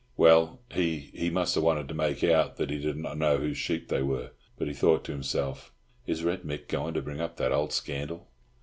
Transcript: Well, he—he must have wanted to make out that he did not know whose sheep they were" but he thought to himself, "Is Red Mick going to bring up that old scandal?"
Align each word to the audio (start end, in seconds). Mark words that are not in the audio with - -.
Well, 0.17 0.61
he—he 0.71 1.29
must 1.29 1.53
have 1.53 1.63
wanted 1.63 1.87
to 1.89 1.93
make 1.93 2.23
out 2.23 2.55
that 2.57 2.71
he 2.71 2.79
did 2.79 2.97
not 2.97 3.19
know 3.19 3.37
whose 3.37 3.59
sheep 3.59 3.87
they 3.89 4.01
were" 4.01 4.31
but 4.57 4.67
he 4.67 4.73
thought 4.73 5.03
to 5.03 5.11
himself, 5.11 5.75
"Is 6.07 6.23
Red 6.23 6.41
Mick 6.41 6.67
going 6.67 6.95
to 6.95 7.03
bring 7.03 7.21
up 7.21 7.37
that 7.37 7.51
old 7.51 7.71
scandal?" 7.71 8.27